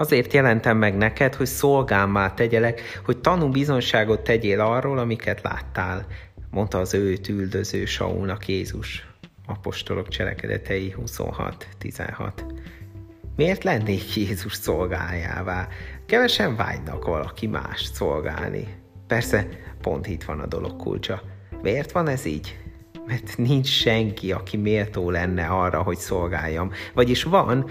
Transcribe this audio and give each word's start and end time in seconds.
Azért 0.00 0.32
jelentem 0.32 0.76
meg 0.76 0.96
neked, 0.96 1.34
hogy 1.34 1.46
szolgámmá 1.46 2.34
tegyelek, 2.34 3.00
hogy 3.04 3.18
tanú 3.18 3.48
bizonságot 3.48 4.20
tegyél 4.20 4.60
arról, 4.60 4.98
amiket 4.98 5.42
láttál, 5.42 6.06
mondta 6.50 6.78
az 6.78 6.94
őt 6.94 7.28
üldöző 7.28 7.84
Saulnak 7.84 8.48
Jézus. 8.48 9.06
Apostolok 9.46 10.08
cselekedetei 10.08 10.94
26-16. 11.06 12.32
Miért 13.36 13.64
lennék 13.64 14.16
Jézus 14.16 14.54
szolgájává? 14.54 15.68
Kevesen 16.06 16.56
vágynak 16.56 17.04
valaki 17.04 17.46
más 17.46 17.82
szolgálni. 17.82 18.66
Persze, 19.06 19.46
pont 19.80 20.06
itt 20.06 20.24
van 20.24 20.40
a 20.40 20.46
dolog 20.46 20.76
kulcsa. 20.76 21.22
Miért 21.62 21.92
van 21.92 22.08
ez 22.08 22.24
így? 22.24 22.58
Mert 23.06 23.36
nincs 23.36 23.68
senki, 23.68 24.32
aki 24.32 24.56
méltó 24.56 25.10
lenne 25.10 25.46
arra, 25.46 25.82
hogy 25.82 25.98
szolgáljam. 25.98 26.70
Vagyis 26.94 27.22
van 27.22 27.66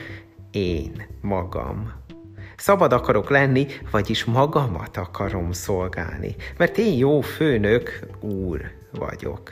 én 0.52 1.06
magam. 1.22 1.99
Szabad 2.60 2.94
akarok 2.94 3.30
lenni, 3.30 3.66
vagyis 3.92 4.24
magamat 4.24 4.98
akarom 4.98 5.52
szolgálni. 5.52 6.36
Mert 6.58 6.78
én 6.78 6.98
jó 6.98 7.22
főnök, 7.22 8.00
úr 8.20 8.62
vagyok. 8.92 9.52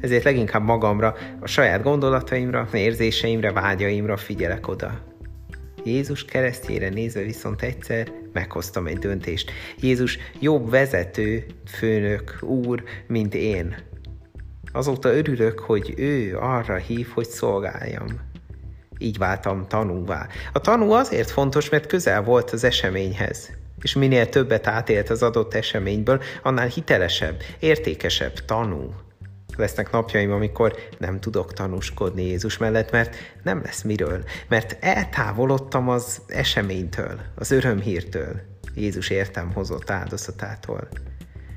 Ezért 0.00 0.24
leginkább 0.24 0.62
magamra, 0.62 1.14
a 1.40 1.46
saját 1.46 1.82
gondolataimra, 1.82 2.68
érzéseimre, 2.72 3.52
vágyaimra 3.52 4.16
figyelek 4.16 4.68
oda. 4.68 5.00
Jézus 5.84 6.24
keresztjére 6.24 6.88
nézve 6.88 7.22
viszont 7.22 7.62
egyszer 7.62 8.12
meghoztam 8.32 8.86
egy 8.86 8.98
döntést. 8.98 9.50
Jézus 9.80 10.18
jobb 10.40 10.70
vezető, 10.70 11.44
főnök, 11.66 12.38
úr, 12.40 12.82
mint 13.06 13.34
én. 13.34 13.76
Azóta 14.72 15.14
örülök, 15.14 15.58
hogy 15.58 15.94
ő 15.96 16.36
arra 16.38 16.76
hív, 16.76 17.08
hogy 17.14 17.28
szolgáljam. 17.28 18.34
Így 18.98 19.18
váltam 19.18 19.66
tanúvá. 19.68 20.26
A 20.52 20.60
tanú 20.60 20.90
azért 20.90 21.30
fontos, 21.30 21.68
mert 21.68 21.86
közel 21.86 22.22
volt 22.22 22.50
az 22.50 22.64
eseményhez. 22.64 23.50
És 23.82 23.94
minél 23.94 24.28
többet 24.28 24.66
átélt 24.66 25.10
az 25.10 25.22
adott 25.22 25.54
eseményből, 25.54 26.22
annál 26.42 26.66
hitelesebb, 26.66 27.42
értékesebb 27.58 28.32
tanú. 28.44 28.94
Lesznek 29.56 29.90
napjaim, 29.90 30.32
amikor 30.32 30.74
nem 30.98 31.20
tudok 31.20 31.52
tanúskodni 31.52 32.22
Jézus 32.22 32.58
mellett, 32.58 32.90
mert 32.90 33.16
nem 33.42 33.62
lesz 33.62 33.82
miről, 33.82 34.24
mert 34.48 34.76
eltávolodtam 34.80 35.88
az 35.88 36.20
eseménytől, 36.26 37.20
az 37.34 37.50
örömhírtől, 37.50 38.40
Jézus 38.74 39.10
értem 39.10 39.52
hozott 39.52 39.90
áldozatától. 39.90 40.88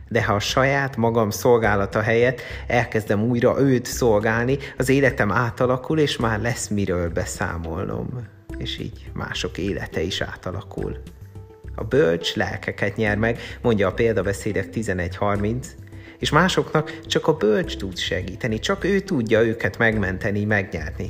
De 0.10 0.24
ha 0.24 0.34
a 0.34 0.40
saját 0.40 0.98
magam 0.98 1.30
szolgálata 1.30 2.02
helyett 2.02 2.42
elkezdem 2.68 3.24
újra 3.24 3.60
őt 3.60 3.86
szolgálni, 3.86 4.58
az 4.78 4.90
életem 4.90 5.32
átalakul, 5.32 6.00
és 6.00 6.18
már 6.18 6.42
lesz 6.42 6.68
miről 6.68 7.10
beszámolnom. 7.10 8.08
És 8.58 8.80
így 8.80 9.12
mások 9.14 9.58
élete 9.58 10.02
is 10.02 10.22
átalakul. 10.22 10.98
A 11.76 11.84
bölcs 11.84 12.36
lelkeket 12.36 12.96
nyer 12.96 13.18
meg, 13.18 13.40
mondja 13.62 13.88
a 13.88 13.94
példabeszédek 13.94 14.70
11.30, 14.74 15.66
és 16.20 16.30
másoknak 16.30 17.00
csak 17.06 17.28
a 17.28 17.34
bölcs 17.34 17.78
tud 17.78 17.98
segíteni, 17.98 18.60
csak 18.60 18.84
ő 18.84 19.00
tudja 19.00 19.42
őket 19.42 19.78
megmenteni, 19.78 20.46
megnyerni. 20.46 21.08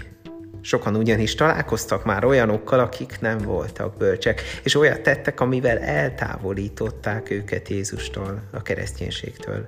Sokan 0.62 0.96
ugyanis 0.96 1.36
találkoztak 1.36 2.06
már 2.06 2.26
olyanokkal, 2.26 2.80
akik 2.80 3.20
nem 3.20 3.38
voltak 3.38 3.98
bölcsek, 3.98 4.42
és 4.64 4.76
olyat 4.76 5.02
tettek, 5.02 5.40
amivel 5.40 5.78
eltávolították 5.78 7.30
őket 7.30 7.68
Jézustól, 7.68 8.42
a 8.52 8.62
kereszténységtől. 8.62 9.66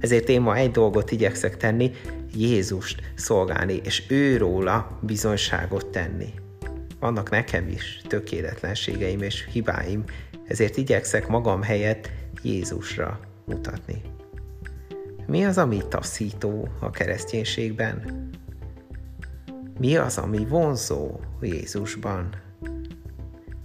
Ezért 0.00 0.28
én 0.28 0.40
ma 0.40 0.56
egy 0.56 0.70
dolgot 0.70 1.10
igyekszek 1.10 1.56
tenni, 1.56 1.90
Jézust 2.34 3.12
szolgálni, 3.14 3.80
és 3.84 4.02
őróla 4.08 4.98
bizonyságot 5.00 5.86
tenni. 5.86 6.34
Vannak 7.00 7.30
nekem 7.30 7.68
is 7.68 8.00
tökéletlenségeim 8.08 9.22
és 9.22 9.48
hibáim, 9.52 10.04
ezért 10.46 10.76
igyekszek 10.76 11.28
magam 11.28 11.62
helyett 11.62 12.10
Jézusra 12.42 13.20
mutatni. 13.44 14.02
Mi 15.26 15.44
az, 15.44 15.58
ami 15.58 15.80
taszító 15.88 16.68
a 16.80 16.90
kereszténységben? 16.90 18.29
Mi 19.78 19.96
az, 19.96 20.18
ami 20.18 20.46
vonzó 20.46 21.20
Jézusban? 21.40 22.28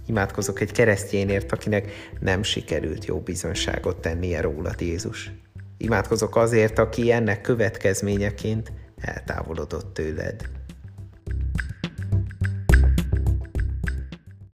Imádkozok 0.06 0.60
egy 0.60 0.72
keresztjénért, 0.72 1.52
akinek 1.52 1.92
nem 2.20 2.42
sikerült 2.42 3.04
jó 3.04 3.20
bizonyságot 3.20 4.00
tennie 4.00 4.40
rólad 4.40 4.80
Jézus. 4.80 5.32
Imádkozok 5.78 6.36
azért, 6.36 6.78
aki 6.78 7.12
ennek 7.12 7.40
következményeként 7.40 8.72
eltávolodott 9.00 9.94
tőled. 9.94 10.48